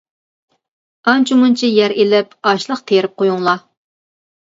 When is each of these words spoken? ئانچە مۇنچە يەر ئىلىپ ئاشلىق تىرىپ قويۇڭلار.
ئانچە 1.11 1.37
مۇنچە 1.43 1.71
يەر 1.73 1.97
ئىلىپ 1.99 2.35
ئاشلىق 2.53 2.85
تىرىپ 2.91 3.19
قويۇڭلار. 3.23 3.67